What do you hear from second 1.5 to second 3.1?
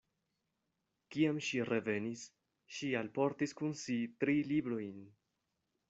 revenis, ŝi